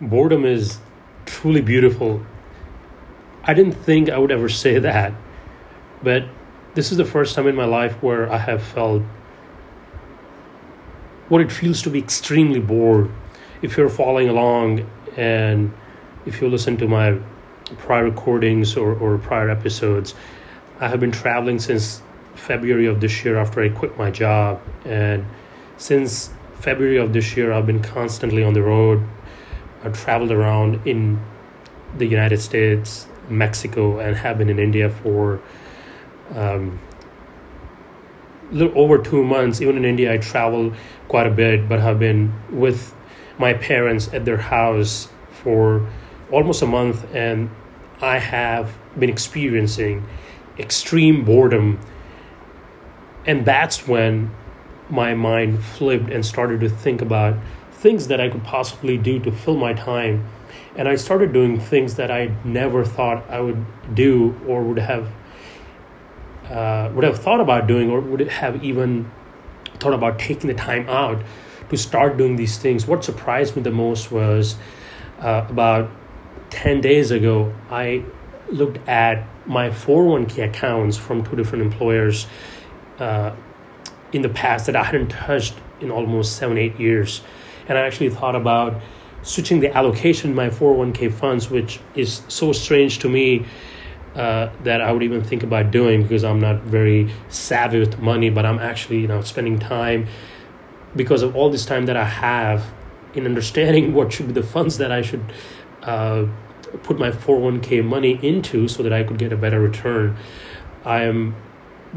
[0.00, 0.78] boredom is
[1.24, 2.24] truly beautiful.
[3.44, 5.12] I didn't think I would ever say that,
[6.02, 6.24] but
[6.74, 9.02] this is the first time in my life where I have felt
[11.28, 13.10] what it feels to be extremely bored.
[13.62, 15.72] If you're following along and
[16.26, 17.18] if you listen to my
[17.78, 20.14] prior recordings or, or prior episodes,
[20.78, 22.02] I have been traveling since
[22.34, 24.60] February of this year after I quit my job.
[24.84, 25.24] And
[25.78, 29.02] since February of this year, I've been constantly on the road.
[29.86, 31.22] I've traveled around in
[31.96, 35.40] the United States, Mexico, and have been in India for
[36.34, 36.80] um,
[38.50, 39.60] little over two months.
[39.60, 40.72] Even in India, I travel
[41.06, 42.92] quite a bit, but have been with
[43.38, 45.88] my parents at their house for
[46.32, 47.48] almost a month, and
[48.02, 50.04] I have been experiencing
[50.58, 51.78] extreme boredom.
[53.24, 54.32] And that's when
[54.90, 57.36] my mind flipped and started to think about
[57.86, 60.28] things that I could possibly do to fill my time.
[60.74, 65.08] And I started doing things that I never thought I would do or would have
[66.50, 69.08] uh, would have thought about doing or would have even
[69.78, 71.22] thought about taking the time out
[71.70, 72.88] to start doing these things.
[72.88, 74.56] What surprised me the most was
[75.20, 75.88] uh, about
[76.50, 78.02] 10 days ago, I
[78.50, 82.26] looked at my 401k accounts from two different employers
[82.98, 83.30] uh,
[84.12, 87.22] in the past that I hadn't touched in almost seven, eight years.
[87.68, 88.80] And I actually thought about
[89.22, 93.44] switching the allocation in my 401k funds, which is so strange to me
[94.14, 98.30] uh, that I would even think about doing because I'm not very savvy with money,
[98.30, 100.06] but I'm actually, you know, spending time
[100.94, 102.64] because of all this time that I have
[103.14, 105.24] in understanding what should be the funds that I should
[105.82, 106.26] uh,
[106.82, 110.16] put my 401k money into so that I could get a better return.
[110.84, 111.34] I am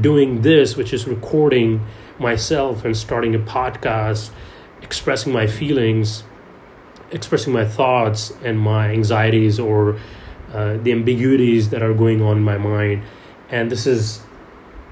[0.00, 1.86] doing this, which is recording
[2.18, 4.30] myself and starting a podcast,
[4.82, 6.24] expressing my feelings,
[7.10, 9.98] expressing my thoughts and my anxieties or
[10.52, 13.02] uh, the ambiguities that are going on in my mind.
[13.50, 14.22] And this is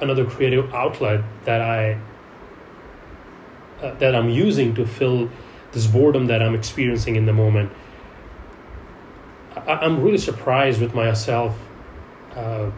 [0.00, 1.98] another creative outlet that I
[3.80, 5.30] uh, that I'm using to fill
[5.72, 7.72] this boredom that I'm experiencing in the moment.
[9.56, 11.58] I, am really surprised with myself.
[12.34, 12.70] Uh,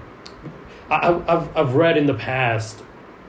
[0.91, 2.84] I, have I've read in the past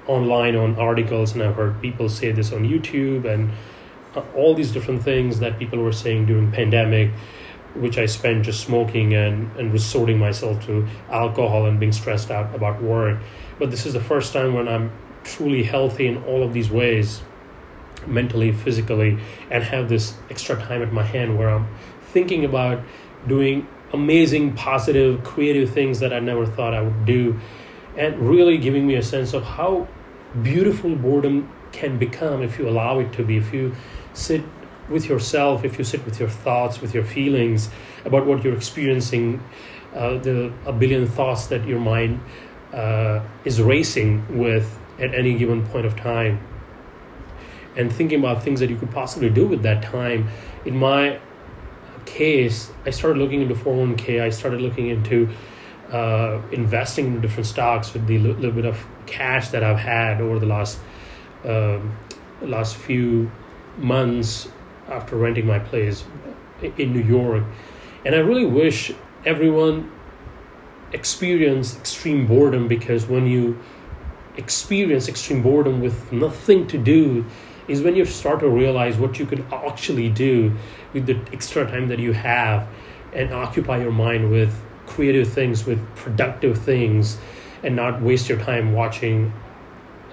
[0.07, 3.51] online on articles, and I've heard people say this on YouTube and
[4.16, 7.11] uh, all these different things that people were saying during pandemic,
[7.75, 12.53] which I spent just smoking and, and resorting myself to alcohol and being stressed out
[12.55, 13.19] about work.
[13.59, 14.91] But this is the first time when I'm
[15.23, 17.22] truly healthy in all of these ways
[18.07, 19.17] mentally, physically,
[19.49, 21.67] and have this extra time at my hand where I'm
[22.03, 22.81] thinking about
[23.27, 27.39] doing amazing, positive, creative things that I never thought I would do,
[27.97, 29.88] and really giving me a sense of how
[30.41, 33.38] beautiful boredom can become if you allow it to be.
[33.38, 33.75] If you
[34.13, 34.44] sit
[34.89, 37.69] with yourself, if you sit with your thoughts, with your feelings
[38.03, 39.44] about what you're experiencing,
[39.94, 42.19] uh, the a billion thoughts that your mind
[42.73, 46.39] uh, is racing with at any given point of time,
[47.75, 50.28] and thinking about things that you could possibly do with that time.
[50.66, 51.19] In my
[52.05, 54.22] case, I started looking into 401k.
[54.22, 55.29] I started looking into
[55.91, 60.40] uh, investing in different stocks with the little bit of cash that I've had over
[60.40, 60.79] the last
[61.44, 61.79] uh,
[62.41, 63.31] last few
[63.78, 64.50] months
[64.88, 66.06] after renting my place
[66.78, 67.44] in New York.
[68.03, 68.91] And I really wish
[69.25, 69.91] everyone
[70.91, 73.59] experience extreme boredom because when you
[74.38, 77.25] experience extreme boredom with nothing to do
[77.67, 80.56] is when you start to realize what you could actually do
[80.94, 82.67] with the extra time that you have
[83.13, 87.18] and occupy your mind with creative things, with productive things,
[87.63, 89.34] and not waste your time watching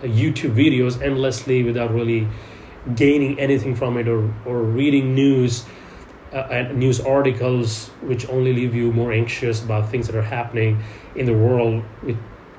[0.01, 2.29] uh, YouTube videos endlessly without really
[2.97, 5.65] gaining anything from it or, or reading news
[6.33, 10.83] uh, and news articles which only leave you more anxious about things that are happening
[11.15, 11.85] in the world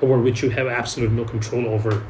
[0.00, 2.04] over which you have absolutely no control over.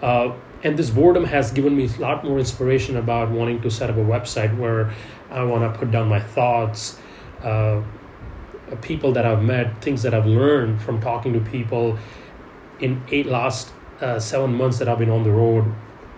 [0.00, 0.34] Uh,
[0.64, 3.96] and this boredom has given me a lot more inspiration about wanting to set up
[3.96, 4.92] a website where
[5.30, 6.98] I want to put down my thoughts,
[7.42, 7.82] uh,
[8.76, 11.98] people that I've met, things that I've learned from talking to people
[12.80, 15.72] in eight last uh, seven months that I've been on the road.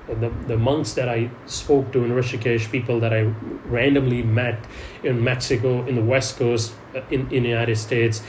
[0.06, 3.22] The, the monks that I spoke to in Rishikesh, people that I
[3.66, 4.62] randomly met
[5.02, 8.22] in Mexico, in the West Coast, uh, in, in the United States,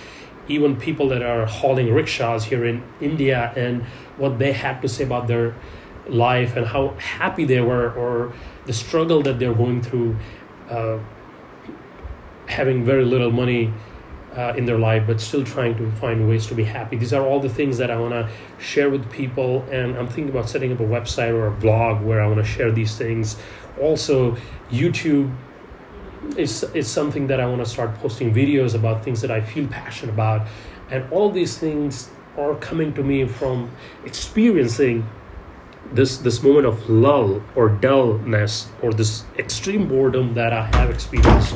[0.47, 3.83] even people that are hauling rickshaws here in India, and
[4.17, 5.53] what they had to say about their
[6.07, 8.33] life and how happy they were or
[8.65, 10.15] the struggle that they're going through
[10.69, 10.99] uh,
[12.47, 13.73] having very little money
[14.35, 16.97] uh, in their life but still trying to find ways to be happy.
[16.97, 18.29] These are all the things that i want to
[18.59, 22.21] share with people and i'm thinking about setting up a website or a blog where
[22.21, 23.37] i want to share these things.
[23.79, 24.35] Also
[24.69, 25.33] youtube
[26.37, 29.67] is is something that I want to start posting videos about things that I feel
[29.67, 30.47] passionate about,
[30.89, 33.71] and all these things are coming to me from
[34.03, 35.07] experiencing
[35.93, 41.55] this this moment of lull or dullness or this extreme boredom that I have experienced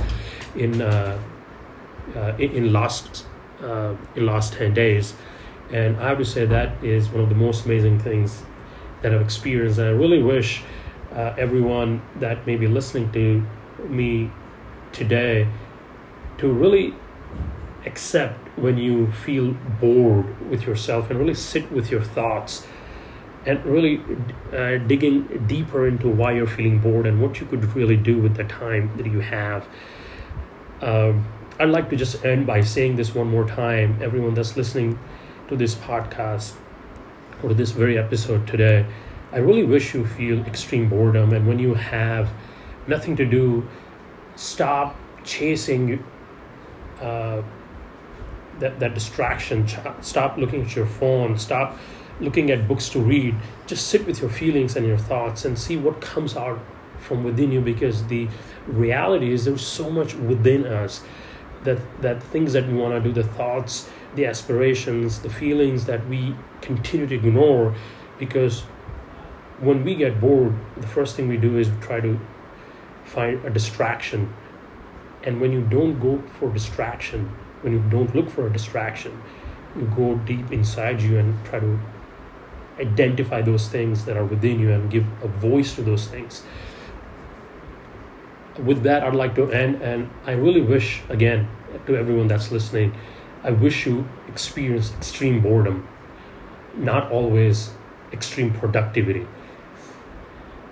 [0.56, 1.20] in uh,
[2.16, 3.26] uh, in, in last
[3.62, 5.14] uh, in last ten days,
[5.72, 8.44] and I have to say that is one of the most amazing things
[9.02, 9.80] that I've experienced.
[9.80, 10.64] And I really wish
[11.14, 13.46] uh, everyone that may be listening to
[13.88, 14.32] me
[14.92, 15.48] today
[16.38, 16.94] to really
[17.86, 22.68] accept when you feel bored with yourself and really sit with your thoughts
[23.46, 24.02] and really
[24.54, 28.36] uh, digging deeper into why you're feeling bored and what you could really do with
[28.36, 29.66] the time that you have.
[30.82, 31.26] Um,
[31.62, 34.00] I'd like to just end by saying this one more time.
[34.02, 34.98] Everyone that's listening
[35.50, 36.54] to this podcast
[37.44, 38.86] or this very episode today,
[39.34, 41.34] I really wish you feel extreme boredom.
[41.34, 42.30] And when you have
[42.88, 43.68] nothing to do,
[44.38, 44.96] stop
[45.26, 46.02] chasing
[47.02, 47.42] uh,
[48.60, 49.68] that, that distraction.
[50.00, 51.38] Stop looking at your phone.
[51.38, 51.78] Stop
[52.22, 53.36] looking at books to read.
[53.68, 56.58] Just sit with your feelings and your thoughts and see what comes out
[57.00, 58.30] from within you because the
[58.66, 61.04] reality is there's so much within us
[61.64, 66.08] that that things that we want to do the thoughts the aspirations the feelings that
[66.08, 67.76] we continue to ignore
[68.18, 68.62] because
[69.60, 72.20] when we get bored the first thing we do is try to
[73.10, 74.34] find a distraction.
[75.24, 79.22] And when you don't go for distraction when you don't look for a distraction
[79.76, 81.80] you go deep inside you and try to
[82.80, 86.44] identify those things that are within you and give a voice to those things
[88.64, 91.48] with that i'd like to end and i really wish again
[91.86, 92.94] to everyone that's listening
[93.44, 95.88] i wish you experience extreme boredom
[96.76, 97.72] not always
[98.12, 99.28] extreme productivity.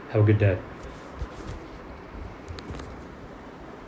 [0.10, 0.58] Have a good day